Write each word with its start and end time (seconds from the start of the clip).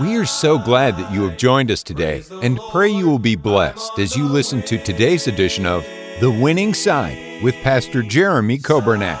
We 0.00 0.16
are 0.16 0.24
so 0.24 0.58
glad 0.58 0.96
that 0.96 1.12
you 1.12 1.28
have 1.28 1.36
joined 1.36 1.70
us 1.70 1.82
today 1.82 2.24
and 2.40 2.58
pray 2.70 2.88
you 2.88 3.06
will 3.06 3.18
be 3.18 3.36
blessed 3.36 3.98
as 3.98 4.16
you 4.16 4.24
listen 4.26 4.62
to 4.62 4.82
today's 4.82 5.26
edition 5.26 5.66
of 5.66 5.84
The 6.18 6.30
Winning 6.30 6.72
Side 6.72 7.42
with 7.42 7.54
Pastor 7.56 8.02
Jeremy 8.02 8.56
Coburnett. 8.56 9.20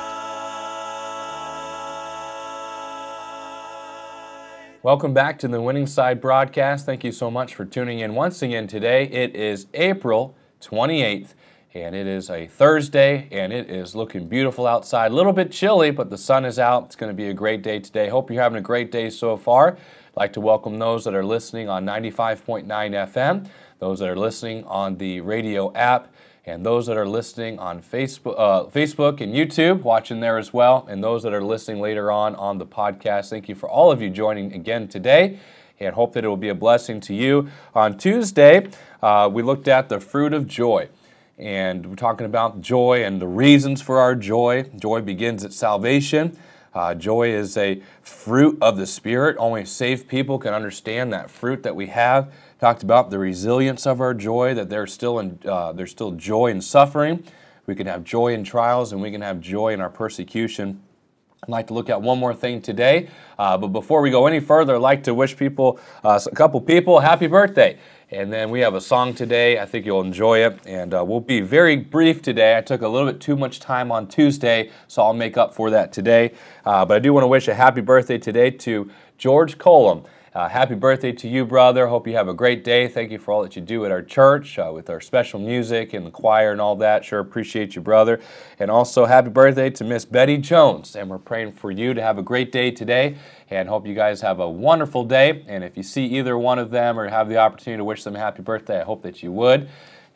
Welcome 4.82 5.12
back 5.12 5.38
to 5.40 5.48
the 5.48 5.60
Winning 5.60 5.86
Side 5.86 6.22
broadcast. 6.22 6.86
Thank 6.86 7.04
you 7.04 7.12
so 7.12 7.30
much 7.30 7.54
for 7.54 7.66
tuning 7.66 7.98
in 7.98 8.14
once 8.14 8.40
again 8.40 8.66
today. 8.66 9.04
It 9.04 9.36
is 9.36 9.66
April 9.74 10.34
28th, 10.62 11.34
and 11.74 11.94
it 11.94 12.06
is 12.06 12.28
a 12.28 12.46
Thursday, 12.46 13.28
and 13.30 13.52
it 13.52 13.70
is 13.70 13.94
looking 13.94 14.28
beautiful 14.28 14.66
outside. 14.66 15.10
A 15.10 15.14
little 15.14 15.32
bit 15.32 15.50
chilly, 15.50 15.90
but 15.90 16.10
the 16.10 16.18
sun 16.18 16.44
is 16.44 16.58
out. 16.58 16.84
It's 16.84 16.96
going 16.96 17.10
to 17.10 17.16
be 17.16 17.28
a 17.28 17.34
great 17.34 17.62
day 17.62 17.80
today. 17.80 18.08
Hope 18.08 18.30
you're 18.30 18.42
having 18.42 18.58
a 18.58 18.62
great 18.62 18.92
day 18.92 19.08
so 19.08 19.38
far. 19.38 19.72
I'd 19.72 20.16
like 20.16 20.32
to 20.34 20.40
welcome 20.40 20.78
those 20.78 21.04
that 21.04 21.14
are 21.14 21.24
listening 21.24 21.70
on 21.70 21.86
95.9 21.86 22.66
FM, 22.66 23.48
those 23.78 24.00
that 24.00 24.08
are 24.08 24.16
listening 24.16 24.64
on 24.64 24.98
the 24.98 25.22
radio 25.22 25.72
app, 25.72 26.12
and 26.44 26.66
those 26.66 26.86
that 26.88 26.98
are 26.98 27.08
listening 27.08 27.58
on 27.58 27.80
Facebook, 27.80 28.34
uh, 28.36 28.64
Facebook 28.64 29.22
and 29.22 29.34
YouTube, 29.34 29.82
watching 29.82 30.20
there 30.20 30.36
as 30.36 30.52
well, 30.52 30.86
and 30.90 31.02
those 31.02 31.22
that 31.22 31.32
are 31.32 31.42
listening 31.42 31.80
later 31.80 32.10
on 32.10 32.34
on 32.34 32.58
the 32.58 32.66
podcast. 32.66 33.30
Thank 33.30 33.48
you 33.48 33.54
for 33.54 33.68
all 33.68 33.90
of 33.90 34.02
you 34.02 34.10
joining 34.10 34.52
again 34.52 34.88
today 34.88 35.38
and 35.80 35.94
hope 35.94 36.12
that 36.12 36.24
it 36.24 36.28
will 36.28 36.36
be 36.36 36.48
a 36.50 36.54
blessing 36.54 37.00
to 37.00 37.14
you. 37.14 37.48
On 37.74 37.96
Tuesday, 37.96 38.68
uh, 39.02 39.30
we 39.32 39.42
looked 39.42 39.68
at 39.68 39.88
the 39.88 40.00
fruit 40.00 40.34
of 40.34 40.46
joy. 40.46 40.88
And 41.42 41.84
we're 41.86 41.96
talking 41.96 42.24
about 42.24 42.60
joy 42.60 43.02
and 43.04 43.20
the 43.20 43.26
reasons 43.26 43.82
for 43.82 43.98
our 43.98 44.14
joy. 44.14 44.62
Joy 44.76 45.00
begins 45.00 45.44
at 45.44 45.52
salvation. 45.52 46.38
Uh, 46.72 46.94
joy 46.94 47.30
is 47.30 47.56
a 47.56 47.82
fruit 48.00 48.56
of 48.62 48.76
the 48.76 48.86
Spirit. 48.86 49.36
Only 49.40 49.64
saved 49.64 50.06
people 50.06 50.38
can 50.38 50.54
understand 50.54 51.12
that 51.12 51.32
fruit 51.32 51.64
that 51.64 51.74
we 51.74 51.88
have. 51.88 52.32
Talked 52.60 52.84
about 52.84 53.10
the 53.10 53.18
resilience 53.18 53.88
of 53.88 54.00
our 54.00 54.14
joy, 54.14 54.54
that 54.54 54.70
there's 54.70 54.92
still, 54.92 55.18
in, 55.18 55.40
uh, 55.44 55.72
there's 55.72 55.90
still 55.90 56.12
joy 56.12 56.46
in 56.46 56.60
suffering. 56.60 57.24
We 57.66 57.74
can 57.74 57.88
have 57.88 58.04
joy 58.04 58.34
in 58.34 58.44
trials, 58.44 58.92
and 58.92 59.02
we 59.02 59.10
can 59.10 59.22
have 59.22 59.40
joy 59.40 59.72
in 59.72 59.80
our 59.80 59.90
persecution. 59.90 60.80
I'd 61.44 61.50
like 61.50 61.66
to 61.66 61.74
look 61.74 61.90
at 61.90 62.00
one 62.00 62.20
more 62.20 62.32
thing 62.34 62.62
today, 62.62 63.08
uh, 63.36 63.58
but 63.58 63.72
before 63.72 64.00
we 64.00 64.10
go 64.10 64.28
any 64.28 64.38
further, 64.38 64.76
I'd 64.76 64.80
like 64.80 65.02
to 65.02 65.12
wish 65.12 65.36
people, 65.36 65.80
uh, 66.04 66.20
a 66.24 66.34
couple 66.36 66.60
people, 66.60 67.00
happy 67.00 67.26
birthday. 67.26 67.80
And 68.12 68.32
then 68.32 68.48
we 68.48 68.60
have 68.60 68.76
a 68.76 68.80
song 68.80 69.12
today. 69.12 69.58
I 69.58 69.66
think 69.66 69.84
you'll 69.84 70.02
enjoy 70.02 70.46
it. 70.46 70.60
And 70.66 70.94
uh, 70.94 71.04
we'll 71.04 71.18
be 71.18 71.40
very 71.40 71.74
brief 71.74 72.22
today. 72.22 72.56
I 72.56 72.60
took 72.60 72.82
a 72.82 72.86
little 72.86 73.10
bit 73.10 73.20
too 73.20 73.34
much 73.34 73.58
time 73.58 73.90
on 73.90 74.06
Tuesday, 74.06 74.70
so 74.86 75.02
I'll 75.02 75.14
make 75.14 75.36
up 75.36 75.52
for 75.52 75.68
that 75.70 75.92
today. 75.92 76.32
Uh, 76.64 76.84
but 76.84 76.98
I 76.98 77.00
do 77.00 77.12
want 77.12 77.24
to 77.24 77.28
wish 77.28 77.48
a 77.48 77.54
happy 77.54 77.80
birthday 77.80 78.18
today 78.18 78.52
to 78.52 78.88
George 79.18 79.58
Colum. 79.58 80.04
Uh, 80.34 80.48
happy 80.48 80.74
birthday 80.74 81.12
to 81.12 81.28
you, 81.28 81.44
brother. 81.44 81.88
Hope 81.88 82.06
you 82.06 82.14
have 82.14 82.26
a 82.26 82.32
great 82.32 82.64
day. 82.64 82.88
Thank 82.88 83.10
you 83.10 83.18
for 83.18 83.32
all 83.32 83.42
that 83.42 83.54
you 83.54 83.60
do 83.60 83.84
at 83.84 83.90
our 83.90 84.00
church 84.00 84.58
uh, 84.58 84.70
with 84.72 84.88
our 84.88 84.98
special 84.98 85.38
music 85.38 85.92
and 85.92 86.06
the 86.06 86.10
choir 86.10 86.52
and 86.52 86.60
all 86.60 86.74
that. 86.76 87.04
Sure 87.04 87.18
appreciate 87.18 87.76
you, 87.76 87.82
brother. 87.82 88.18
And 88.58 88.70
also, 88.70 89.04
happy 89.04 89.28
birthday 89.28 89.68
to 89.68 89.84
Miss 89.84 90.06
Betty 90.06 90.38
Jones. 90.38 90.96
And 90.96 91.10
we're 91.10 91.18
praying 91.18 91.52
for 91.52 91.70
you 91.70 91.92
to 91.92 92.00
have 92.00 92.16
a 92.16 92.22
great 92.22 92.50
day 92.50 92.70
today 92.70 93.18
and 93.50 93.68
hope 93.68 93.86
you 93.86 93.94
guys 93.94 94.22
have 94.22 94.40
a 94.40 94.48
wonderful 94.48 95.04
day. 95.04 95.44
And 95.48 95.62
if 95.62 95.76
you 95.76 95.82
see 95.82 96.06
either 96.06 96.38
one 96.38 96.58
of 96.58 96.70
them 96.70 96.98
or 96.98 97.08
have 97.08 97.28
the 97.28 97.36
opportunity 97.36 97.76
to 97.76 97.84
wish 97.84 98.02
them 98.02 98.16
a 98.16 98.18
happy 98.18 98.40
birthday, 98.40 98.80
I 98.80 98.84
hope 98.84 99.02
that 99.02 99.22
you 99.22 99.32
would. 99.32 99.68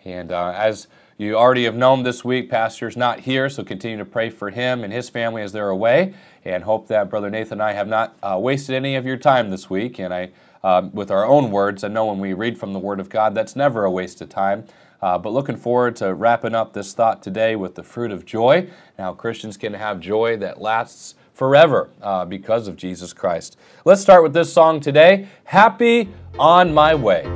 And 0.06 0.31
uh, 0.31 0.53
as 0.56 0.87
you 1.19 1.34
already 1.34 1.65
have 1.65 1.75
known 1.75 2.05
this 2.05 2.25
week, 2.25 2.49
Pastor's 2.49 2.97
not 2.97 3.21
here, 3.21 3.49
so 3.49 3.65
continue 3.65 3.99
to 3.99 4.05
pray 4.05 4.31
for 4.31 4.50
him 4.50 4.84
and 4.84 4.93
his 4.93 5.09
family 5.09 5.43
as 5.43 5.50
they're 5.50 5.69
away 5.69 6.15
and 6.44 6.62
hope 6.62 6.87
that 6.87 7.11
Brother 7.11 7.28
Nathan 7.28 7.55
and 7.55 7.62
I 7.62 7.72
have 7.72 7.89
not 7.89 8.16
uh, 8.22 8.39
wasted 8.41 8.77
any 8.77 8.95
of 8.95 9.05
your 9.05 9.16
time 9.16 9.50
this 9.50 9.69
week. 9.69 9.99
And 9.99 10.15
I, 10.15 10.31
uh, 10.62 10.89
with 10.93 11.11
our 11.11 11.27
own 11.27 11.50
words, 11.50 11.83
I 11.83 11.89
know 11.89 12.06
when 12.06 12.21
we 12.21 12.34
read 12.34 12.56
from 12.56 12.72
the 12.72 12.78
Word 12.78 13.00
of 13.00 13.09
God, 13.09 13.34
that's 13.34 13.56
never 13.56 13.84
a 13.84 13.91
waste 13.91 14.21
of 14.21 14.28
time. 14.28 14.65
Uh, 15.03 15.19
but 15.19 15.33
looking 15.33 15.56
forward 15.56 15.97
to 15.97 16.15
wrapping 16.15 16.55
up 16.55 16.72
this 16.72 16.95
thought 16.95 17.21
today 17.21 17.56
with 17.56 17.75
the 17.75 17.83
fruit 17.83 18.12
of 18.12 18.25
joy. 18.25 18.69
Now, 18.97 19.12
Christians 19.12 19.56
can 19.56 19.75
have 19.75 19.99
joy 19.99 20.37
that 20.37 20.61
lasts 20.61 21.16
forever 21.34 21.91
uh, 22.00 22.25
because 22.25 22.69
of 22.69 22.77
Jesus 22.77 23.12
Christ. 23.12 23.59
Let's 23.84 24.00
start 24.00 24.22
with 24.22 24.34
this 24.34 24.53
song 24.53 24.78
today 24.81 25.28
Happy 25.45 26.09
on 26.39 26.72
My 26.72 26.95
Way. 26.95 27.36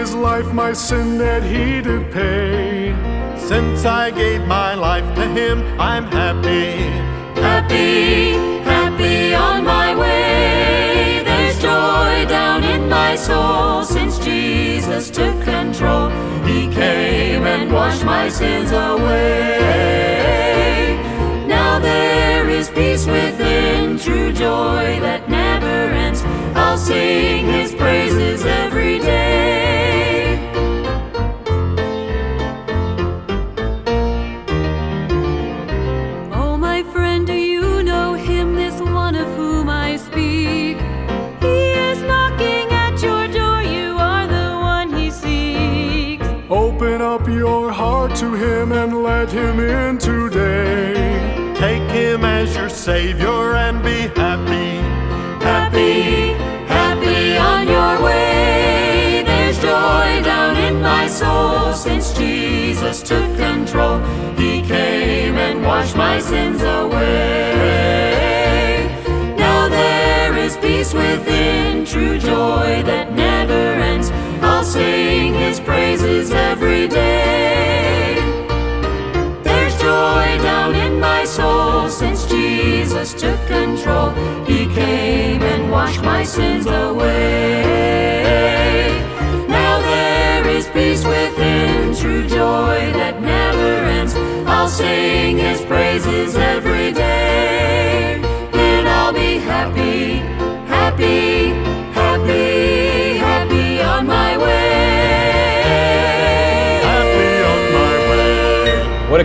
His 0.00 0.14
life, 0.14 0.50
my 0.54 0.72
sin 0.72 1.18
that 1.18 1.42
he 1.42 1.82
did 1.82 2.10
pay. 2.10 2.94
Since 3.36 3.84
I 3.84 4.10
gave 4.10 4.40
my 4.46 4.72
life 4.74 5.08
to 5.16 5.24
him, 5.38 5.56
I'm 5.78 6.06
happy. 6.06 6.68
Happy, 7.48 8.32
happy 8.74 9.34
on 9.34 9.58
my 9.76 9.88
way. 10.02 11.22
There's 11.28 11.58
joy 11.60 12.24
down 12.38 12.64
in 12.64 12.88
my 12.88 13.14
soul 13.14 13.84
since 13.84 14.18
Jesus 14.18 15.10
took 15.10 15.36
control. 15.44 16.08
He 16.50 16.60
came 16.82 17.44
and 17.54 17.70
washed 17.70 18.04
my 18.04 18.30
sins 18.30 18.70
away. 18.72 19.58
Now 21.46 21.78
there 21.78 22.48
is 22.48 22.70
peace 22.70 23.06
within, 23.06 23.98
true 23.98 24.32
joy 24.32 24.98
that 25.06 25.28
never 25.28 25.76
ends. 26.04 26.22
I'll 26.54 26.78
sing 26.78 27.44
his 27.58 27.74
praises 27.74 28.46
every 28.46 28.98
day. 28.98 29.29
Let 49.32 49.54
him 49.54 49.60
in 49.60 49.98
today. 49.98 51.54
Take 51.54 51.88
him 51.90 52.24
as 52.24 52.56
your 52.56 52.68
Savior 52.68 53.54
and 53.54 53.82
be 53.82 54.08
happy. 54.20 54.80
Happy, 55.44 56.32
happy 56.66 57.36
on 57.36 57.68
your 57.68 58.02
way. 58.04 59.22
There's 59.24 59.56
joy 59.58 60.22
down 60.24 60.56
in 60.56 60.82
my 60.82 61.06
soul 61.06 61.72
since 61.74 62.12
Jesus 62.12 63.02
took 63.02 63.36
control. 63.36 64.00
He 64.36 64.62
came 64.62 65.36
and 65.36 65.62
washed 65.62 65.96
my 65.96 66.18
sins 66.18 66.62
away. 66.62 67.68
Now 69.36 69.68
there 69.68 70.36
is 70.36 70.56
peace 70.56 70.92
within, 70.92 71.84
true 71.84 72.18
joy 72.18 72.82
that 72.84 73.12
never 73.12 73.52
ends. 73.52 74.10
I'll 74.42 74.64
sing 74.64 75.34
his 75.34 75.60
praises 75.60 76.32
every 76.32 76.88
day. 76.88 77.69
Took 83.18 83.44
control. 83.48 84.10
He 84.46 84.66
came 84.72 85.42
and 85.42 85.70
washed 85.70 86.00
my 86.02 86.22
sins 86.22 86.64
away. 86.66 87.02
Now 89.48 89.80
there 89.80 90.46
is 90.48 90.68
peace 90.68 91.04
within, 91.04 91.94
true 91.94 92.26
joy 92.28 92.92
that 92.94 93.20
never 93.20 93.84
ends. 93.98 94.14
I'll 94.46 94.68
sing 94.68 95.38
his 95.38 95.60
praises 95.62 96.36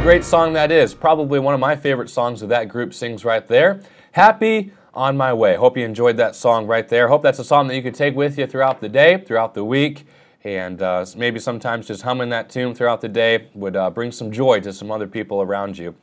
great 0.06 0.24
song 0.24 0.54
that 0.54 0.72
is. 0.72 0.94
Probably 0.94 1.40
one 1.40 1.56
of 1.56 1.60
my 1.60 1.76
favorite 1.76 2.12
songs 2.12 2.40
that 2.42 2.50
that 2.50 2.70
group 2.70 2.94
sings 2.94 3.26
right 3.26 3.48
there. 3.48 3.82
Happy 4.12 4.72
on 4.94 5.18
my 5.18 5.34
way. 5.34 5.56
Hope 5.56 5.76
you 5.76 5.84
enjoyed 5.84 6.16
that 6.18 6.36
song 6.36 6.68
right 6.68 6.88
there. 6.88 7.08
Hope 7.08 7.24
that's 7.24 7.40
a 7.40 7.44
song 7.44 7.68
that 7.70 7.76
you 7.76 7.82
can 7.82 7.92
take 7.92 8.16
with 8.16 8.38
you 8.38 8.46
throughout 8.46 8.82
the 8.82 8.88
day, 8.88 9.18
throughout 9.26 9.56
the 9.56 9.66
week. 9.66 10.06
And 10.44 10.80
uh, 10.80 11.08
maybe 11.18 11.40
sometimes 11.40 11.88
just 11.88 12.04
humming 12.04 12.30
that 12.30 12.52
tune 12.52 12.76
throughout 12.76 13.02
the 13.02 13.10
day 13.10 13.48
would 13.56 13.76
uh, 13.76 13.90
bring 13.90 14.12
some 14.12 14.32
joy 14.32 14.60
to 14.60 14.72
some 14.74 14.92
other 14.92 15.08
people 15.08 15.42
around 15.42 15.80
you. 15.80 15.96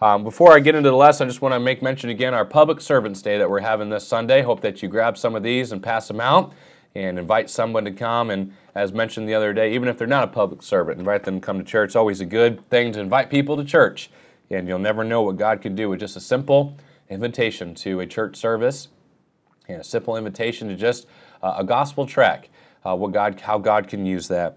Um, 0.00 0.24
before 0.24 0.54
I 0.54 0.60
get 0.60 0.74
into 0.74 0.88
the 0.88 0.96
lesson, 0.96 1.26
I 1.26 1.28
just 1.28 1.42
want 1.42 1.52
to 1.52 1.60
make 1.60 1.82
mention 1.82 2.08
again 2.08 2.32
our 2.32 2.46
Public 2.46 2.80
Servants 2.80 3.20
Day 3.20 3.36
that 3.36 3.50
we're 3.50 3.60
having 3.60 3.90
this 3.90 4.08
Sunday. 4.08 4.40
Hope 4.40 4.62
that 4.62 4.82
you 4.82 4.88
grab 4.88 5.18
some 5.18 5.34
of 5.34 5.42
these 5.42 5.70
and 5.70 5.82
pass 5.82 6.08
them 6.08 6.22
out 6.22 6.54
and 6.94 7.18
invite 7.18 7.48
someone 7.48 7.84
to 7.84 7.92
come. 7.92 8.30
And 8.30 8.52
as 8.74 8.92
mentioned 8.92 9.28
the 9.28 9.34
other 9.34 9.52
day, 9.52 9.72
even 9.74 9.88
if 9.88 9.98
they're 9.98 10.06
not 10.06 10.24
a 10.24 10.28
public 10.28 10.62
servant, 10.62 10.98
invite 10.98 11.24
them 11.24 11.40
to 11.40 11.46
come 11.46 11.58
to 11.58 11.64
church. 11.64 11.88
It's 11.88 11.96
always 11.96 12.20
a 12.20 12.26
good 12.26 12.64
thing 12.68 12.92
to 12.92 13.00
invite 13.00 13.30
people 13.30 13.56
to 13.56 13.64
church. 13.64 14.10
And 14.50 14.66
you'll 14.66 14.78
never 14.78 15.04
know 15.04 15.22
what 15.22 15.36
God 15.36 15.60
can 15.62 15.76
do 15.76 15.88
with 15.88 16.00
just 16.00 16.16
a 16.16 16.20
simple 16.20 16.76
invitation 17.08 17.74
to 17.76 18.00
a 18.00 18.06
church 18.06 18.36
service 18.36 18.88
and 19.68 19.80
a 19.80 19.84
simple 19.84 20.16
invitation 20.16 20.68
to 20.68 20.76
just 20.76 21.06
uh, 21.42 21.54
a 21.58 21.64
gospel 21.64 22.06
track. 22.06 22.48
Uh, 22.84 22.96
what 22.96 23.12
God, 23.12 23.38
how 23.42 23.58
God 23.58 23.88
can 23.88 24.06
use 24.06 24.28
that. 24.28 24.56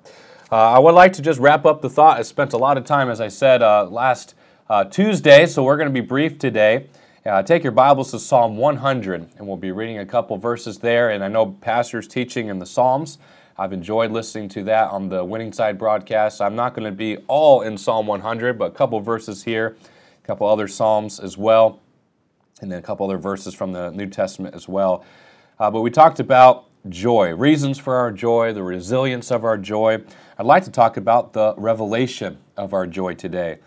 Uh, 0.50 0.56
I 0.56 0.80
would 0.80 0.96
like 0.96 1.12
to 1.14 1.22
just 1.22 1.42
wrap 1.42 1.66
up 1.66 1.82
the 1.82 1.90
thought. 1.90 2.18
I 2.18 2.22
spent 2.22 2.54
a 2.54 2.58
lot 2.58 2.78
of 2.78 2.86
time, 2.86 3.10
as 3.10 3.20
I 3.20 3.28
said 3.28 3.62
uh, 3.62 3.86
last 3.90 4.34
uh, 4.70 4.86
Tuesday, 4.86 5.46
so 5.46 5.62
we're 5.62 5.76
going 5.76 5.90
to 5.90 5.94
be 5.94 6.06
brief 6.06 6.40
today. 6.40 6.88
Uh, 7.26 7.42
take 7.42 7.64
your 7.64 7.72
Bibles 7.72 8.12
to 8.12 8.20
Psalm 8.20 8.58
100, 8.58 9.30
and 9.38 9.48
we'll 9.48 9.56
be 9.56 9.72
reading 9.72 9.98
a 9.98 10.06
couple 10.06 10.36
verses 10.36 10.80
there. 10.80 11.10
And 11.10 11.24
I 11.24 11.30
know 11.30 11.52
pastors 11.62 12.06
teaching 12.06 12.50
in 12.50 12.60
the 12.60 12.66
Psalms. 12.66 13.18
I've 13.58 13.72
enjoyed 13.72 14.12
listening 14.12 14.50
to 14.50 14.64
that 14.64 14.92
on 14.92 15.08
the 15.08 15.24
Winning 15.24 15.54
Side 15.54 15.78
broadcast. 15.78 16.42
I'm 16.42 16.58
not 16.58 16.74
going 16.74 16.84
to 16.84 16.92
be 16.92 17.16
all 17.28 17.62
in 17.62 17.78
Psalm 17.78 18.08
100, 18.08 18.60
but 18.60 18.66
a 18.66 18.72
couple 18.72 19.00
verses 19.00 19.42
here, 19.42 19.78
a 20.22 20.28
couple 20.28 20.46
other 20.50 20.68
Psalms 20.68 21.18
as 21.18 21.38
well, 21.38 21.80
and 22.60 22.70
then 22.70 22.80
a 22.80 22.82
couple 22.82 23.06
other 23.06 23.18
verses 23.18 23.56
from 23.56 23.72
the 23.72 23.92
New 23.92 24.08
Testament 24.08 24.54
as 24.54 24.68
well. 24.68 25.06
Uh, 25.60 25.72
but 25.72 25.80
we 25.80 25.92
talked 25.92 26.20
about 26.20 26.66
joy, 26.90 27.34
reasons 27.34 27.80
for 27.80 27.96
our 27.96 28.12
joy, 28.12 28.52
the 28.52 28.64
resilience 28.64 29.32
of 29.32 29.46
our 29.46 29.58
joy. 29.58 30.04
I'd 30.38 30.46
like 30.46 30.66
to 30.66 30.72
talk 30.72 30.98
about 30.98 31.32
the 31.32 31.56
revelation 31.56 32.40
of 32.58 32.74
our 32.74 32.86
joy 32.86 33.14
today. 33.14 33.60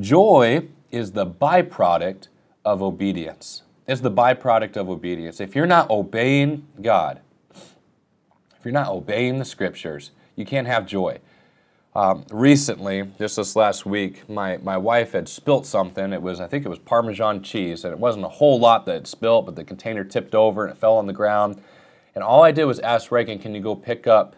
Joy 0.00 0.66
is 0.90 1.12
the 1.12 1.26
byproduct 1.26 2.26
of 2.68 2.82
obedience. 2.82 3.62
It's 3.86 4.02
the 4.02 4.10
byproduct 4.10 4.76
of 4.76 4.90
obedience. 4.90 5.40
If 5.40 5.56
you're 5.56 5.66
not 5.66 5.88
obeying 5.88 6.66
God, 6.82 7.20
if 7.54 8.64
you're 8.64 8.72
not 8.72 8.88
obeying 8.88 9.38
the 9.38 9.46
scriptures, 9.46 10.10
you 10.36 10.44
can't 10.44 10.66
have 10.66 10.84
joy. 10.86 11.20
Um, 11.96 12.26
recently, 12.30 13.08
just 13.18 13.36
this 13.36 13.56
last 13.56 13.86
week, 13.86 14.28
my, 14.28 14.58
my 14.58 14.76
wife 14.76 15.12
had 15.12 15.30
spilt 15.30 15.64
something. 15.64 16.12
It 16.12 16.20
was, 16.20 16.40
I 16.40 16.46
think 16.46 16.66
it 16.66 16.68
was 16.68 16.78
Parmesan 16.78 17.42
cheese, 17.42 17.84
and 17.84 17.92
it 17.92 17.98
wasn't 17.98 18.26
a 18.26 18.28
whole 18.28 18.60
lot 18.60 18.84
that 18.84 19.06
spilt, 19.06 19.46
but 19.46 19.56
the 19.56 19.64
container 19.64 20.04
tipped 20.04 20.34
over 20.34 20.66
and 20.66 20.76
it 20.76 20.78
fell 20.78 20.98
on 20.98 21.06
the 21.06 21.14
ground. 21.14 21.62
And 22.14 22.22
all 22.22 22.42
I 22.44 22.52
did 22.52 22.66
was 22.66 22.80
ask 22.80 23.10
Reagan, 23.10 23.38
can 23.38 23.54
you 23.54 23.62
go 23.62 23.74
pick 23.74 24.06
up 24.06 24.36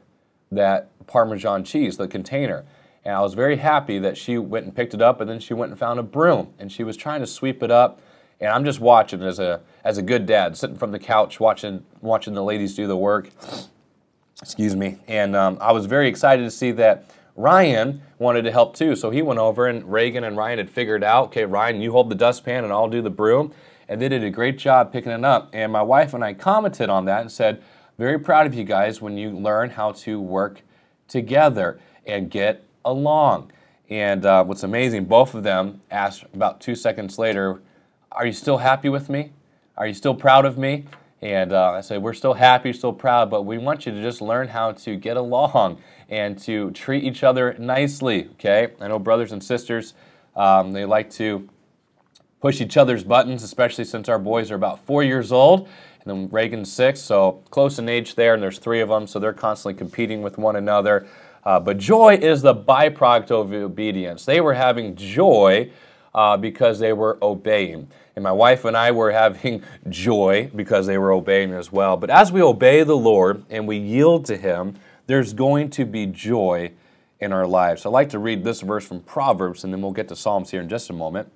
that 0.53 0.88
Parmesan 1.09 1.65
cheese, 1.65 1.97
the 1.97 2.06
container? 2.06 2.65
And 3.05 3.17
I 3.17 3.21
was 3.23 3.35
very 3.35 3.56
happy 3.56 3.99
that 3.99 4.17
she 4.17 4.38
went 4.38 4.67
and 4.67 4.77
picked 4.77 4.94
it 4.94 5.03
up, 5.03 5.21
and 5.21 5.29
then 5.29 5.41
she 5.41 5.53
went 5.53 5.73
and 5.73 5.79
found 5.79 5.99
a 5.99 6.05
broom, 6.05 6.55
and 6.61 6.71
she 6.71 6.85
was 6.85 6.97
trying 6.97 7.21
to 7.21 7.27
sweep 7.27 7.61
it 7.65 7.73
up. 7.73 8.00
And 8.41 8.51
I'm 8.51 8.65
just 8.65 8.81
watching 8.81 9.23
as 9.23 9.39
a 9.39 9.61
as 9.85 9.99
a 9.99 10.03
good 10.03 10.27
dad, 10.27 10.57
sitting 10.57 10.77
from 10.77 10.93
the 10.93 10.99
couch 10.99 11.41
watching 11.41 11.85
watching 12.01 12.35
the 12.35 12.43
ladies 12.43 12.75
do 12.75 12.87
the 12.87 12.97
work. 12.97 13.31
Excuse 14.43 14.75
me. 14.75 14.99
And 15.07 15.37
um, 15.37 15.59
I 15.61 15.73
was 15.73 15.87
very 15.87 16.09
excited 16.09 16.43
to 16.43 16.51
see 16.51 16.73
that 16.73 17.11
Ryan 17.37 18.03
wanted 18.19 18.43
to 18.43 18.53
help 18.53 18.75
too. 18.75 18.97
So 18.97 19.11
he 19.11 19.23
went 19.23 19.39
over, 19.39 19.67
and 19.67 19.91
Reagan 19.91 20.25
and 20.25 20.37
Ryan 20.37 20.59
had 20.59 20.71
figured 20.71 21.05
out, 21.05 21.27
okay, 21.27 21.45
Ryan, 21.45 21.81
you 21.81 21.93
hold 21.93 22.11
the 22.11 22.15
dustpan, 22.15 22.65
and 22.65 22.73
I'll 22.73 22.89
do 22.89 23.03
the 23.03 23.11
broom. 23.11 23.53
And 23.89 24.01
they 24.01 24.09
did 24.09 24.25
a 24.25 24.31
great 24.31 24.57
job 24.57 24.93
picking 24.93 25.13
it 25.13 25.25
up. 25.25 25.51
And 25.53 25.73
my 25.73 25.83
wife 25.83 26.15
and 26.15 26.25
I 26.25 26.33
commented 26.33 26.89
on 26.89 27.05
that 27.07 27.21
and 27.21 27.31
said, 27.31 27.63
very 27.99 28.19
proud 28.19 28.47
of 28.47 28.55
you 28.55 28.65
guys 28.65 29.03
when 29.03 29.19
you 29.19 29.31
learn 29.31 29.71
how 29.71 29.93
to 29.93 30.19
work 30.19 30.63
together 31.07 31.79
and 32.07 32.31
get 32.31 32.65
along. 32.85 33.53
And 33.91 34.25
uh, 34.25 34.45
what's 34.45 34.63
amazing, 34.63 35.05
both 35.05 35.35
of 35.35 35.43
them 35.43 35.83
asked 35.91 36.25
about 36.33 36.61
two 36.61 36.75
seconds 36.75 37.19
later, 37.19 37.61
Are 38.12 38.27
you 38.27 38.33
still 38.33 38.59
happy 38.59 38.89
with 38.89 39.09
me? 39.09 39.31
Are 39.77 39.87
you 39.87 39.95
still 39.95 40.15
proud 40.15 40.45
of 40.45 40.59
me? 40.59 40.85
And 41.23 41.53
uh, 41.53 41.73
I 41.73 41.81
said, 41.81 42.03
We're 42.03 42.12
still 42.12 42.35
happy, 42.35 42.73
still 42.73 42.93
proud, 42.93 43.31
but 43.31 43.43
we 43.43 43.57
want 43.57 43.87
you 43.87 43.93
to 43.93 44.03
just 44.03 44.21
learn 44.21 44.49
how 44.49 44.73
to 44.73 44.97
get 44.97 45.17
along 45.17 45.81
and 46.09 46.37
to 46.41 46.73
treat 46.73 47.05
each 47.05 47.23
other 47.23 47.55
nicely, 47.57 48.29
okay? 48.33 48.73
I 48.81 48.89
know 48.89 48.99
brothers 48.99 49.31
and 49.31 49.43
sisters, 49.43 49.95
um, 50.35 50.73
they 50.73 50.85
like 50.85 51.09
to 51.12 51.49
push 52.41 52.61
each 52.61 52.77
other's 52.77 53.05
buttons, 53.05 53.45
especially 53.45 53.85
since 53.85 54.09
our 54.09 54.19
boys 54.19 54.51
are 54.51 54.56
about 54.56 54.85
four 54.85 55.05
years 55.05 55.31
old. 55.31 55.69
And 56.03 56.06
then 56.06 56.29
Reagan's 56.31 56.73
six, 56.73 57.01
so 57.01 57.45
close 57.51 57.79
in 57.79 57.89
age 57.89 58.17
there, 58.17 58.35
and 58.35 58.43
there's 58.43 58.59
three 58.59 58.81
of 58.81 58.89
them, 58.89 59.06
so 59.06 59.21
they're 59.21 59.33
constantly 59.33 59.79
competing 59.79 60.21
with 60.21 60.37
one 60.37 60.56
another. 60.56 61.06
Uh, 61.45 61.61
but 61.61 61.79
joy 61.79 62.19
is 62.21 62.43
the 62.43 62.55
byproduct 62.55 63.31
of 63.31 63.53
obedience. 63.53 64.25
They 64.25 64.41
were 64.41 64.55
having 64.55 64.97
joy 64.97 65.71
uh, 66.15 66.37
because 66.37 66.79
they 66.79 66.93
were 66.93 67.19
obeying. 67.23 67.89
And 68.17 68.23
my 68.23 68.33
wife 68.33 68.65
and 68.65 68.77
I 68.77 68.91
were 68.91 69.12
having 69.25 69.62
joy 69.89 70.51
because 70.55 70.87
they 70.87 70.99
were 70.99 71.12
obeying 71.12 71.53
as 71.53 71.73
well. 71.73 71.97
But 71.97 72.11
as 72.11 72.33
we 72.33 72.43
obey 72.43 72.83
the 72.83 72.97
Lord 72.97 73.45
and 73.51 73.67
we 73.67 73.77
yield 73.77 74.27
to 74.27 74.37
Him, 74.37 74.77
there's 75.07 75.33
going 75.33 75.71
to 75.71 75.85
be 75.85 76.07
joy 76.07 76.73
in 77.21 77.33
our 77.33 77.47
lives. 77.47 77.83
So 77.83 77.91
I'd 77.91 77.93
like 77.93 78.11
to 78.11 78.19
read 78.19 78.45
this 78.45 78.61
verse 78.61 78.87
from 78.87 79.01
Proverbs, 79.01 79.65
and 79.65 79.73
then 79.73 79.83
we'll 79.83 79.93
get 79.93 80.09
to 80.09 80.17
Psalms 80.17 80.51
here 80.51 80.61
in 80.61 80.69
just 80.69 80.91
a 80.91 80.93
moment. 80.93 81.31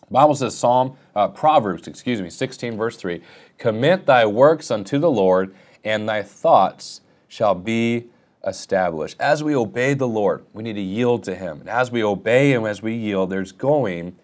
The 0.00 0.12
Bible 0.12 0.34
says, 0.34 0.56
Psalm, 0.56 0.96
uh, 1.14 1.28
Proverbs, 1.28 1.86
excuse 1.86 2.20
me, 2.20 2.30
16, 2.30 2.76
verse 2.76 2.96
3 2.96 3.22
Commit 3.58 4.06
thy 4.06 4.26
works 4.26 4.70
unto 4.70 4.98
the 4.98 5.10
Lord, 5.10 5.54
and 5.84 6.08
thy 6.08 6.22
thoughts 6.22 7.00
shall 7.28 7.54
be 7.54 8.06
established. 8.44 9.16
As 9.20 9.42
we 9.42 9.54
obey 9.54 9.94
the 9.94 10.08
Lord, 10.08 10.44
we 10.52 10.62
need 10.62 10.74
to 10.74 10.80
yield 10.80 11.24
to 11.24 11.34
Him. 11.34 11.60
And 11.60 11.68
as 11.68 11.90
we 11.90 12.02
obey 12.02 12.52
Him, 12.52 12.66
as 12.66 12.82
we 12.82 12.94
yield, 12.94 13.30
there's 13.30 13.52
going 13.52 14.16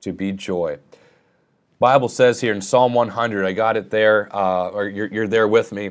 to 0.00 0.12
be 0.12 0.32
joy. 0.32 0.78
Bible 1.78 2.08
says 2.08 2.40
here 2.40 2.52
in 2.52 2.60
Psalm 2.60 2.92
100, 2.94 3.46
I 3.46 3.52
got 3.52 3.76
it 3.76 3.90
there, 3.90 4.34
uh, 4.34 4.68
or 4.68 4.88
you're, 4.88 5.06
you're 5.06 5.28
there 5.28 5.48
with 5.48 5.72
me. 5.72 5.90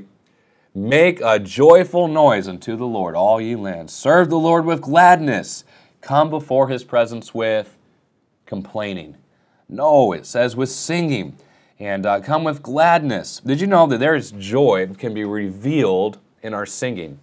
Make 0.76 1.20
a 1.22 1.40
joyful 1.40 2.08
noise 2.08 2.48
unto 2.48 2.76
the 2.76 2.86
Lord, 2.86 3.16
all 3.16 3.42
ye 3.42 3.56
lands. 3.56 3.92
Serve 3.92 4.30
the 4.30 4.38
Lord 4.38 4.66
with 4.66 4.82
gladness. 4.82 5.64
Come 6.02 6.30
before 6.30 6.70
His 6.70 6.84
presence 6.84 7.34
with 7.34 7.76
complaining. 8.46 9.18
No, 9.68 10.14
it 10.14 10.26
says 10.26 10.56
with 10.56 10.70
singing. 10.70 11.38
And 11.80 12.06
uh, 12.06 12.20
come 12.20 12.44
with 12.44 12.62
gladness. 12.62 13.42
Did 13.44 13.62
you 13.62 13.68
know 13.68 13.88
that 13.88 14.00
there 14.00 14.16
is 14.16 14.32
joy 14.32 14.88
can 14.98 15.14
be 15.14 15.24
revealed 15.24 16.20
in 16.44 16.54
our 16.54 16.66
singing? 16.66 17.20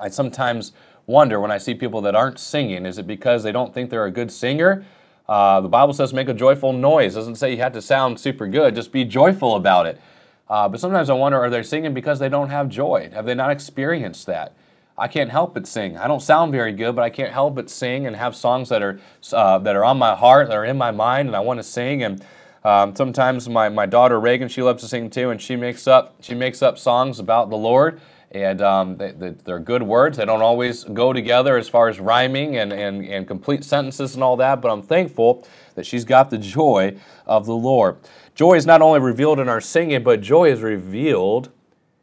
I 0.00 0.08
sometimes 0.08 0.72
wonder 1.06 1.40
when 1.40 1.50
I 1.50 1.58
see 1.58 1.74
people 1.74 2.00
that 2.02 2.14
aren't 2.14 2.38
singing, 2.38 2.86
is 2.86 2.98
it 2.98 3.06
because 3.06 3.42
they 3.42 3.52
don't 3.52 3.72
think 3.72 3.90
they're 3.90 4.04
a 4.04 4.10
good 4.10 4.30
singer? 4.30 4.84
Uh, 5.28 5.60
the 5.60 5.68
Bible 5.68 5.92
says 5.92 6.14
make 6.14 6.28
a 6.28 6.34
joyful 6.34 6.72
noise. 6.72 7.14
It 7.14 7.18
doesn't 7.18 7.36
say 7.36 7.52
you 7.52 7.58
have 7.58 7.72
to 7.72 7.82
sound 7.82 8.18
super 8.18 8.46
good, 8.46 8.74
just 8.74 8.92
be 8.92 9.04
joyful 9.04 9.56
about 9.56 9.86
it. 9.86 10.00
Uh, 10.48 10.68
but 10.68 10.80
sometimes 10.80 11.10
I 11.10 11.14
wonder 11.14 11.38
are 11.38 11.50
they 11.50 11.62
singing 11.62 11.92
because 11.92 12.18
they 12.18 12.28
don't 12.28 12.48
have 12.48 12.68
joy? 12.68 13.10
Have 13.12 13.26
they 13.26 13.34
not 13.34 13.50
experienced 13.50 14.26
that? 14.26 14.54
I 14.96 15.06
can't 15.06 15.30
help 15.30 15.54
but 15.54 15.66
sing. 15.66 15.96
I 15.96 16.08
don't 16.08 16.22
sound 16.22 16.50
very 16.50 16.72
good, 16.72 16.96
but 16.96 17.02
I 17.02 17.10
can't 17.10 17.32
help 17.32 17.54
but 17.54 17.70
sing 17.70 18.06
and 18.06 18.16
have 18.16 18.34
songs 18.34 18.68
that 18.70 18.82
are 18.82 18.98
uh, 19.32 19.58
that 19.58 19.76
are 19.76 19.84
on 19.84 19.96
my 19.98 20.16
heart, 20.16 20.48
that 20.48 20.56
are 20.56 20.64
in 20.64 20.76
my 20.76 20.90
mind, 20.90 21.28
and 21.28 21.36
I 21.36 21.40
want 21.40 21.58
to 21.58 21.62
sing. 21.62 22.02
And 22.02 22.24
um, 22.64 22.96
sometimes 22.96 23.48
my, 23.48 23.68
my 23.68 23.86
daughter 23.86 24.18
Reagan, 24.18 24.48
she 24.48 24.62
loves 24.62 24.82
to 24.82 24.88
sing 24.88 25.08
too, 25.08 25.30
and 25.30 25.40
she 25.40 25.54
makes 25.54 25.86
up 25.86 26.16
she 26.20 26.34
makes 26.34 26.62
up 26.62 26.78
songs 26.78 27.20
about 27.20 27.48
the 27.48 27.56
Lord 27.56 28.00
and 28.30 28.60
um, 28.60 28.96
they, 28.96 29.34
are 29.46 29.58
good 29.58 29.82
words. 29.82 30.18
They 30.18 30.24
don't 30.24 30.42
always 30.42 30.84
go 30.84 31.12
together 31.12 31.56
as 31.56 31.68
far 31.68 31.88
as 31.88 31.98
rhyming 31.98 32.56
and, 32.56 32.72
and, 32.72 33.04
and 33.04 33.26
complete 33.26 33.64
sentences 33.64 34.14
and 34.14 34.22
all 34.22 34.36
that, 34.36 34.60
but 34.60 34.70
I'm 34.70 34.82
thankful 34.82 35.46
that 35.74 35.86
she's 35.86 36.04
got 36.04 36.30
the 36.30 36.38
joy 36.38 36.96
of 37.26 37.46
the 37.46 37.54
Lord. 37.54 37.96
Joy 38.34 38.54
is 38.54 38.66
not 38.66 38.82
only 38.82 39.00
revealed 39.00 39.40
in 39.40 39.48
our 39.48 39.60
singing, 39.60 40.02
but 40.02 40.20
joy 40.20 40.50
is 40.50 40.60
revealed 40.60 41.50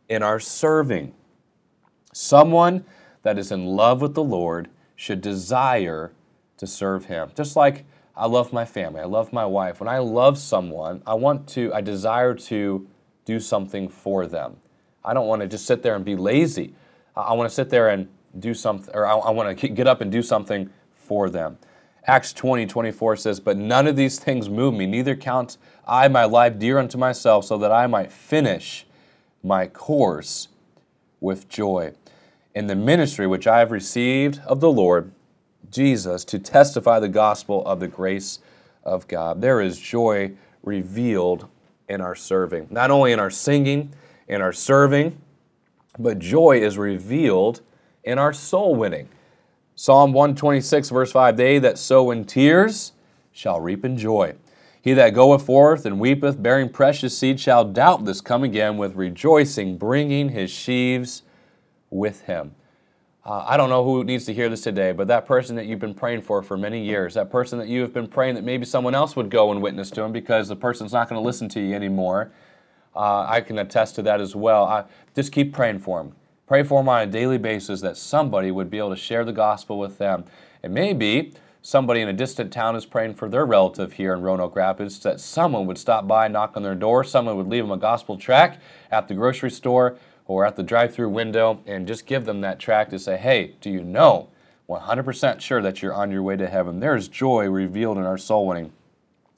in 0.09 0.23
our 0.23 0.39
serving. 0.39 1.13
Someone 2.11 2.85
that 3.23 3.37
is 3.37 3.51
in 3.51 3.65
love 3.65 4.01
with 4.01 4.15
the 4.15 4.23
Lord 4.23 4.69
should 4.95 5.21
desire 5.21 6.11
to 6.57 6.65
serve 6.65 7.05
Him. 7.05 7.31
Just 7.35 7.55
like 7.55 7.85
I 8.15 8.27
love 8.27 8.53
my 8.53 8.65
family, 8.65 9.01
I 9.01 9.05
love 9.05 9.33
my 9.33 9.45
wife. 9.45 9.79
When 9.79 9.89
I 9.89 9.99
love 9.99 10.37
someone, 10.37 11.03
I 11.05 11.13
want 11.15 11.47
to, 11.49 11.73
I 11.73 11.81
desire 11.81 12.33
to 12.33 12.87
do 13.25 13.39
something 13.39 13.89
for 13.89 14.25
them. 14.25 14.57
I 15.05 15.13
don't 15.13 15.27
want 15.27 15.41
to 15.41 15.47
just 15.47 15.65
sit 15.65 15.83
there 15.83 15.95
and 15.95 16.03
be 16.03 16.15
lazy. 16.15 16.73
I 17.15 17.33
want 17.33 17.47
to 17.49 17.53
sit 17.53 17.69
there 17.69 17.89
and 17.89 18.09
do 18.37 18.53
something, 18.53 18.93
or 18.93 19.05
I, 19.05 19.29
want 19.29 19.57
to 19.57 19.67
get 19.69 19.87
up 19.87 20.01
and 20.01 20.11
do 20.11 20.21
something 20.21 20.69
for 20.93 21.29
them. 21.29 21.57
Acts 22.07 22.33
20, 22.33 22.65
24 22.65 23.15
says, 23.15 23.39
But 23.39 23.57
none 23.57 23.87
of 23.87 23.95
these 23.95 24.19
things 24.19 24.49
move 24.49 24.73
me, 24.73 24.85
neither 24.85 25.15
count 25.15 25.57
I 25.87 26.07
my 26.07 26.25
life 26.25 26.59
dear 26.59 26.79
unto 26.79 26.97
myself, 26.97 27.45
so 27.45 27.57
that 27.59 27.71
I 27.71 27.87
might 27.87 28.11
finish 28.11 28.85
my 29.43 29.67
course 29.67 30.49
with 31.21 31.47
joy. 31.47 31.93
In 32.53 32.67
the 32.67 32.75
ministry 32.75 33.27
which 33.27 33.47
I 33.47 33.59
have 33.59 33.71
received 33.71 34.41
of 34.45 34.59
the 34.59 34.71
Lord 34.71 35.11
Jesus 35.71 36.23
to 36.25 36.39
testify 36.39 36.99
the 36.99 37.09
gospel 37.09 37.65
of 37.65 37.79
the 37.79 37.87
grace 37.87 38.39
of 38.83 39.07
God. 39.07 39.41
There 39.41 39.61
is 39.61 39.79
joy 39.79 40.33
revealed 40.63 41.47
in 41.87 42.01
our 42.01 42.15
serving, 42.15 42.67
not 42.69 42.91
only 42.91 43.11
in 43.11 43.19
our 43.19 43.29
singing, 43.29 43.93
in 44.27 44.41
our 44.41 44.53
serving, 44.53 45.19
but 45.97 46.19
joy 46.19 46.59
is 46.59 46.77
revealed 46.77 47.61
in 48.03 48.17
our 48.17 48.33
soul 48.33 48.75
winning. 48.75 49.09
Psalm 49.75 50.13
126, 50.13 50.89
verse 50.89 51.11
5 51.11 51.37
They 51.37 51.59
that 51.59 51.77
sow 51.77 52.11
in 52.11 52.25
tears 52.25 52.93
shall 53.31 53.59
reap 53.59 53.83
in 53.83 53.97
joy. 53.97 54.35
He 54.81 54.93
that 54.93 55.15
goeth 55.15 55.45
forth 55.45 55.85
and 55.85 55.99
weepeth, 55.99 56.41
bearing 56.41 56.69
precious 56.69 57.17
seed, 57.17 57.39
shall 57.39 57.65
doubtless 57.65 58.21
come 58.21 58.43
again 58.43 58.77
with 58.77 58.95
rejoicing, 58.95 59.77
bringing 59.77 60.29
his 60.29 60.51
sheaves 60.51 61.23
with 61.89 62.21
him. 62.21 62.53
Uh, 63.25 63.43
I 63.47 63.57
don't 63.57 63.69
know 63.69 63.83
who 63.83 64.03
needs 64.03 64.25
to 64.25 64.33
hear 64.33 64.47
this 64.47 64.61
today, 64.61 64.91
but 64.91 65.07
that 65.07 65.25
person 65.25 65.55
that 65.55 65.65
you've 65.65 65.79
been 65.79 65.95
praying 65.95 66.21
for 66.21 66.43
for 66.43 66.55
many 66.55 66.85
years, 66.85 67.15
that 67.15 67.31
person 67.31 67.57
that 67.57 67.67
you 67.67 67.81
have 67.81 67.91
been 67.91 68.07
praying 68.07 68.35
that 68.35 68.43
maybe 68.43 68.65
someone 68.65 68.93
else 68.93 69.15
would 69.15 69.31
go 69.31 69.51
and 69.51 69.63
witness 69.63 69.89
to 69.91 70.03
him 70.03 70.11
because 70.11 70.47
the 70.47 70.55
person's 70.55 70.93
not 70.93 71.09
going 71.09 71.19
to 71.19 71.25
listen 71.25 71.49
to 71.49 71.59
you 71.59 71.73
anymore, 71.73 72.31
uh, 72.95 73.25
I 73.27 73.41
can 73.41 73.59
attest 73.59 73.95
to 73.95 74.01
that 74.03 74.21
as 74.21 74.35
well. 74.35 74.65
I, 74.65 74.85
just 75.15 75.31
keep 75.31 75.53
praying 75.53 75.79
for 75.79 76.03
them. 76.03 76.15
Pray 76.47 76.63
for 76.63 76.79
them 76.79 76.89
on 76.89 77.01
a 77.01 77.07
daily 77.07 77.37
basis 77.37 77.81
that 77.81 77.97
somebody 77.97 78.51
would 78.51 78.69
be 78.69 78.77
able 78.77 78.91
to 78.91 78.95
share 78.95 79.25
the 79.25 79.33
gospel 79.33 79.79
with 79.79 79.97
them. 79.97 80.25
And 80.61 80.73
maybe 80.73 81.33
somebody 81.61 82.01
in 82.01 82.07
a 82.07 82.13
distant 82.13 82.53
town 82.53 82.75
is 82.75 82.85
praying 82.85 83.15
for 83.15 83.27
their 83.27 83.45
relative 83.45 83.93
here 83.93 84.13
in 84.13 84.21
Roanoke 84.21 84.55
Rapids 84.55 84.99
that 84.99 85.19
someone 85.19 85.65
would 85.65 85.79
stop 85.79 86.07
by, 86.07 86.27
knock 86.27 86.55
on 86.55 86.61
their 86.63 86.75
door, 86.75 87.03
someone 87.03 87.35
would 87.37 87.47
leave 87.47 87.63
them 87.63 87.71
a 87.71 87.77
gospel 87.77 88.17
tract 88.17 88.61
at 88.91 89.07
the 89.07 89.15
grocery 89.15 89.49
store 89.49 89.97
or 90.27 90.45
at 90.45 90.55
the 90.55 90.63
drive 90.63 90.93
through 90.93 91.09
window 91.09 91.61
and 91.65 91.87
just 91.87 92.05
give 92.05 92.25
them 92.25 92.41
that 92.41 92.59
tract 92.59 92.91
to 92.91 92.99
say, 92.99 93.17
hey, 93.17 93.55
do 93.61 93.71
you 93.71 93.83
know 93.83 94.29
100% 94.69 95.41
sure 95.41 95.61
that 95.61 95.81
you're 95.81 95.93
on 95.93 96.11
your 96.11 96.21
way 96.21 96.35
to 96.35 96.47
heaven? 96.47 96.79
There's 96.79 97.07
joy 97.07 97.47
revealed 97.47 97.97
in 97.97 98.03
our 98.03 98.17
soul 98.17 98.45
winning. 98.45 98.71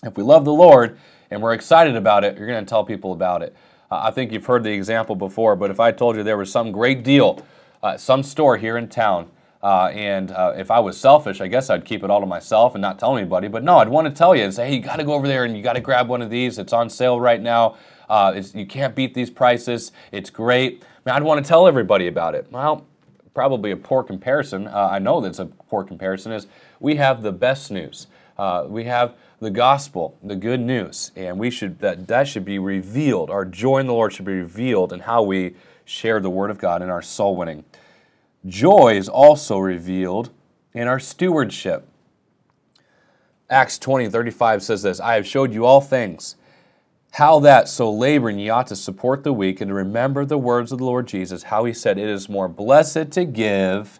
If 0.04 0.18
we 0.18 0.24
love 0.24 0.44
the 0.44 0.54
Lord 0.54 0.98
and 1.32 1.42
we're 1.42 1.54
excited 1.54 1.96
about 1.96 2.24
it, 2.24 2.38
you're 2.38 2.48
going 2.48 2.64
to 2.64 2.70
tell 2.70 2.84
people 2.84 3.14
about 3.14 3.42
it. 3.42 3.56
Uh, 3.90 4.02
I 4.04 4.12
think 4.12 4.32
you've 4.32 4.46
heard 4.46 4.64
the 4.64 4.72
example 4.72 5.16
before, 5.16 5.56
but 5.56 5.72
if 5.72 5.80
I 5.80 5.92
told 5.92 6.16
you 6.16 6.24
there 6.24 6.38
was 6.38 6.52
some 6.52 6.72
great 6.72 7.04
deal, 7.04 7.46
uh, 7.82 7.98
some 7.98 8.24
store 8.24 8.58
here 8.58 8.78
in 8.78 8.90
town, 8.90 9.32
uh, 9.64 9.88
and 9.88 10.32
uh, 10.32 10.54
if 10.56 10.70
I 10.70 10.80
was 10.80 10.98
selfish, 10.98 11.42
I 11.42 11.48
guess 11.48 11.70
I'd 11.70 11.84
keep 11.84 12.04
it 12.04 12.10
all 12.10 12.20
to 12.20 12.26
myself 12.26 12.76
and 12.76 12.82
not 12.82 13.00
tell 13.00 13.18
anybody. 13.18 13.48
But 13.48 13.64
no, 13.64 13.78
I'd 13.78 13.90
want 13.90 14.08
to 14.08 14.14
tell 14.14 14.36
you 14.36 14.44
and 14.44 14.54
say, 14.54 14.68
hey, 14.68 14.76
you 14.76 14.82
got 14.82 14.98
to 14.98 15.04
go 15.04 15.14
over 15.14 15.28
there 15.28 15.46
and 15.46 15.58
you 15.58 15.64
got 15.64 15.74
to 15.74 15.82
grab 15.82 16.08
one 16.08 16.22
of 16.22 16.30
these. 16.30 16.60
It's 16.60 16.74
on 16.74 16.90
sale 16.90 17.20
right 17.20 17.42
now. 17.42 17.76
Uh, 18.08 18.42
you 18.54 18.66
can't 18.66 18.96
beat 18.96 19.14
these 19.14 19.30
prices. 19.30 19.92
It's 20.12 20.30
great. 20.30 20.84
I 21.06 21.12
I'd 21.12 21.24
want 21.24 21.44
to 21.44 21.48
tell 21.48 21.68
everybody 21.68 22.08
about 22.08 22.36
it. 22.36 22.48
Well, 22.52 22.86
probably 23.34 23.72
a 23.72 23.78
poor 23.78 24.04
comparison. 24.04 24.68
Uh, 24.68 24.90
I 24.92 25.00
know 25.00 25.22
that's 25.22 25.40
a 25.40 25.46
poor 25.46 25.84
comparison. 25.84 26.32
Is 26.32 26.48
we 26.80 26.96
have 26.96 27.22
the 27.24 27.32
best 27.32 27.72
news. 27.72 28.08
we 28.68 28.84
have 28.84 29.16
the 29.40 29.52
gospel, 29.52 30.18
the 30.24 30.36
good 30.36 30.60
news, 30.60 31.12
and 31.16 31.40
we 31.40 31.52
should 31.52 31.80
that 31.80 32.08
that 32.08 32.28
should 32.28 32.46
be 32.46 32.58
revealed. 32.58 33.30
Our 33.30 33.46
joy 33.46 33.80
in 33.80 33.88
the 33.88 33.94
Lord 33.94 34.14
should 34.14 34.26
be 34.26 34.34
revealed 34.34 34.92
in 34.92 35.02
how 35.02 35.22
we 35.22 35.56
share 35.86 36.20
the 36.20 36.30
word 36.30 36.50
of 36.50 36.58
God 36.58 36.82
in 36.82 36.90
our 36.90 37.02
soul 37.02 37.36
winning. 37.36 37.64
Joy 38.46 38.98
is 38.98 39.08
also 39.08 39.60
revealed 39.60 40.32
in 40.74 40.88
our 40.88 41.00
stewardship. 41.00 41.88
Acts 43.50 43.78
20 43.78 44.10
35 44.10 44.64
says 44.64 44.82
this 44.84 45.00
I 45.00 45.14
have 45.14 45.28
showed 45.28 45.54
you 45.54 45.66
all 45.66 45.82
things, 45.82 46.36
how 47.12 47.40
that 47.40 47.68
so 47.68 47.92
laboring 47.92 48.40
ye 48.40 48.50
ought 48.50 48.68
to 48.68 48.76
support 48.76 49.24
the 49.24 49.34
weak 49.34 49.62
and 49.62 49.70
to 49.70 49.76
remember 49.76 50.26
the 50.26 50.38
words 50.38 50.72
of 50.72 50.80
the 50.80 50.86
Lord 50.86 51.08
Jesus, 51.08 51.44
how 51.44 51.66
he 51.66 51.74
said, 51.74 52.00
It 52.00 52.10
is 52.10 52.28
more 52.28 52.48
blessed 52.48 53.12
to 53.12 53.24
give 53.24 54.00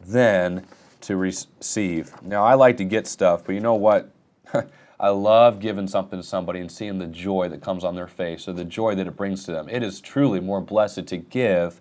than 0.00 0.66
to 1.02 1.16
receive. 1.16 2.20
Now, 2.22 2.44
I 2.44 2.54
like 2.54 2.76
to 2.78 2.84
get 2.84 3.06
stuff, 3.06 3.44
but 3.44 3.54
you 3.54 3.60
know 3.60 3.74
what? 3.74 4.10
I 5.00 5.08
love 5.08 5.60
giving 5.60 5.88
something 5.88 6.20
to 6.20 6.26
somebody 6.26 6.60
and 6.60 6.70
seeing 6.70 6.98
the 6.98 7.06
joy 7.06 7.48
that 7.48 7.60
comes 7.60 7.84
on 7.84 7.94
their 7.94 8.06
face 8.06 8.48
or 8.48 8.52
the 8.52 8.64
joy 8.64 8.94
that 8.94 9.06
it 9.06 9.16
brings 9.16 9.44
to 9.44 9.52
them. 9.52 9.68
It 9.68 9.82
is 9.82 10.00
truly 10.00 10.40
more 10.40 10.60
blessed 10.60 11.06
to 11.08 11.16
give 11.16 11.80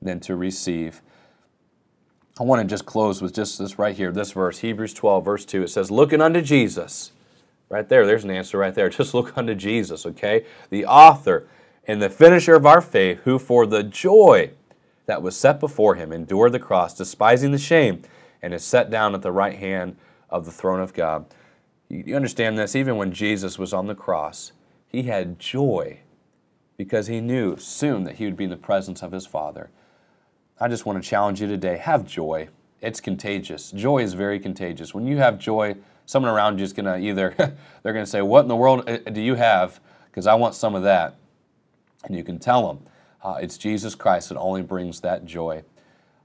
than 0.00 0.20
to 0.20 0.36
receive. 0.36 1.00
I 2.38 2.44
want 2.44 2.62
to 2.62 2.68
just 2.68 2.86
close 2.86 3.20
with 3.20 3.34
just 3.34 3.58
this 3.58 3.78
right 3.78 3.94
here, 3.94 4.10
this 4.10 4.32
verse, 4.32 4.58
Hebrews 4.58 4.94
12, 4.94 5.24
verse 5.24 5.44
2. 5.44 5.62
It 5.62 5.68
says, 5.68 5.90
Looking 5.90 6.20
unto 6.20 6.40
Jesus. 6.40 7.12
Right 7.68 7.88
there, 7.88 8.06
there's 8.06 8.24
an 8.24 8.30
answer 8.30 8.58
right 8.58 8.74
there. 8.74 8.88
Just 8.90 9.14
look 9.14 9.36
unto 9.38 9.54
Jesus, 9.54 10.04
okay? 10.04 10.44
The 10.68 10.84
author 10.84 11.48
and 11.86 12.02
the 12.02 12.10
finisher 12.10 12.54
of 12.54 12.66
our 12.66 12.82
faith, 12.82 13.20
who 13.24 13.38
for 13.38 13.66
the 13.66 13.82
joy 13.82 14.50
that 15.06 15.22
was 15.22 15.36
set 15.36 15.58
before 15.58 15.94
him 15.94 16.12
endured 16.12 16.52
the 16.52 16.58
cross, 16.58 16.94
despising 16.94 17.50
the 17.50 17.58
shame, 17.58 18.02
and 18.42 18.52
is 18.52 18.62
set 18.62 18.90
down 18.90 19.14
at 19.14 19.22
the 19.22 19.32
right 19.32 19.58
hand 19.58 19.96
of 20.28 20.44
the 20.44 20.52
throne 20.52 20.80
of 20.80 20.92
God. 20.92 21.24
You 21.92 22.16
understand 22.16 22.56
this? 22.56 22.74
Even 22.74 22.96
when 22.96 23.12
Jesus 23.12 23.58
was 23.58 23.74
on 23.74 23.86
the 23.86 23.94
cross, 23.94 24.52
he 24.86 25.02
had 25.02 25.38
joy 25.38 25.98
because 26.78 27.06
he 27.06 27.20
knew 27.20 27.58
soon 27.58 28.04
that 28.04 28.14
he 28.14 28.24
would 28.24 28.36
be 28.36 28.44
in 28.44 28.50
the 28.50 28.56
presence 28.56 29.02
of 29.02 29.12
his 29.12 29.26
Father. 29.26 29.68
I 30.58 30.68
just 30.68 30.86
want 30.86 31.02
to 31.02 31.08
challenge 31.08 31.42
you 31.42 31.46
today 31.46 31.76
have 31.76 32.06
joy. 32.06 32.48
It's 32.80 32.98
contagious. 32.98 33.70
Joy 33.70 33.98
is 33.98 34.14
very 34.14 34.40
contagious. 34.40 34.94
When 34.94 35.06
you 35.06 35.18
have 35.18 35.38
joy, 35.38 35.76
someone 36.06 36.32
around 36.32 36.58
you 36.58 36.64
is 36.64 36.72
going 36.72 36.86
to 36.86 36.96
either, 36.96 37.34
they're 37.82 37.92
going 37.92 38.06
to 38.06 38.10
say, 38.10 38.22
What 38.22 38.40
in 38.40 38.48
the 38.48 38.56
world 38.56 38.88
uh, 38.88 38.96
do 39.10 39.20
you 39.20 39.34
have? 39.34 39.78
Because 40.06 40.26
I 40.26 40.34
want 40.34 40.54
some 40.54 40.74
of 40.74 40.82
that. 40.84 41.16
And 42.04 42.16
you 42.16 42.24
can 42.24 42.38
tell 42.38 42.68
them 42.68 42.86
uh, 43.22 43.36
it's 43.42 43.58
Jesus 43.58 43.94
Christ 43.94 44.30
that 44.30 44.38
only 44.38 44.62
brings 44.62 45.00
that 45.00 45.26
joy. 45.26 45.62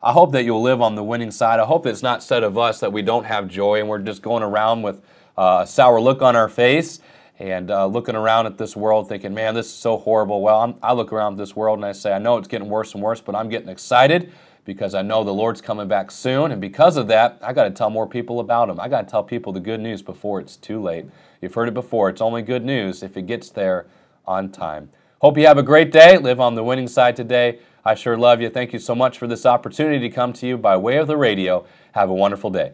I 0.01 0.13
hope 0.13 0.31
that 0.31 0.45
you'll 0.45 0.61
live 0.61 0.81
on 0.81 0.95
the 0.95 1.03
winning 1.03 1.31
side. 1.31 1.59
I 1.59 1.65
hope 1.65 1.83
that 1.83 1.89
it's 1.89 2.03
not 2.03 2.23
said 2.23 2.43
of 2.43 2.57
us 2.57 2.79
that 2.79 2.93
we 2.93 3.01
don't 3.01 3.25
have 3.25 3.49
joy 3.49 3.81
and 3.81 3.89
we're 3.89 3.99
just 3.99 4.21
going 4.21 4.43
around 4.43 4.81
with 4.81 5.03
uh, 5.37 5.59
a 5.63 5.67
sour 5.67 5.99
look 6.01 6.21
on 6.21 6.35
our 6.35 6.49
face 6.49 6.99
and 7.39 7.69
uh, 7.69 7.85
looking 7.85 8.15
around 8.15 8.47
at 8.47 8.57
this 8.57 8.75
world 8.75 9.07
thinking, 9.07 9.33
man, 9.33 9.53
this 9.53 9.67
is 9.67 9.73
so 9.73 9.97
horrible. 9.97 10.41
Well, 10.41 10.59
I'm, 10.61 10.75
i 10.81 10.93
look 10.93 11.13
around 11.13 11.37
this 11.37 11.55
world 11.55 11.77
and 11.77 11.85
I 11.85 11.91
say, 11.91 12.11
I 12.11 12.19
know 12.19 12.37
it's 12.37 12.47
getting 12.47 12.69
worse 12.69 12.93
and 12.93 13.03
worse, 13.03 13.21
but 13.21 13.35
I'm 13.35 13.49
getting 13.49 13.69
excited 13.69 14.31
because 14.65 14.93
I 14.93 15.01
know 15.01 15.23
the 15.23 15.33
Lord's 15.33 15.61
coming 15.61 15.87
back 15.87 16.11
soon. 16.11 16.51
And 16.51 16.59
because 16.59 16.97
of 16.97 17.07
that, 17.07 17.37
I 17.41 17.53
got 17.53 17.65
to 17.65 17.71
tell 17.71 17.89
more 17.89 18.07
people 18.07 18.39
about 18.39 18.69
Him. 18.69 18.79
I 18.79 18.89
got 18.89 19.03
to 19.03 19.11
tell 19.11 19.23
people 19.23 19.53
the 19.53 19.59
good 19.59 19.79
news 19.79 20.01
before 20.01 20.39
it's 20.39 20.57
too 20.57 20.81
late. 20.81 21.05
You've 21.41 21.53
heard 21.53 21.67
it 21.67 21.73
before. 21.73 22.09
It's 22.09 22.21
only 22.21 22.41
good 22.41 22.65
news 22.65 23.03
if 23.03 23.15
it 23.15 23.27
gets 23.27 23.49
there 23.49 23.85
on 24.25 24.51
time. 24.51 24.89
Hope 25.21 25.37
you 25.37 25.47
have 25.47 25.57
a 25.57 25.63
great 25.63 25.91
day. 25.91 26.17
Live 26.17 26.39
on 26.39 26.55
the 26.55 26.63
winning 26.63 26.87
side 26.87 27.15
today. 27.15 27.59
I 27.85 27.95
sure 27.95 28.17
love 28.17 28.41
you. 28.41 28.49
Thank 28.49 28.73
you 28.73 28.79
so 28.79 28.93
much 28.93 29.17
for 29.17 29.27
this 29.27 29.45
opportunity 29.45 29.99
to 29.99 30.13
come 30.13 30.33
to 30.33 30.47
you 30.47 30.57
by 30.57 30.75
way 30.75 30.97
of 30.97 31.07
the 31.07 31.17
radio. 31.17 31.65
Have 31.93 32.09
a 32.09 32.13
wonderful 32.13 32.49
day 32.49 32.73